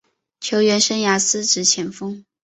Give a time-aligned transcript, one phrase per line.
[0.39, 2.25] 球员生涯司职前锋。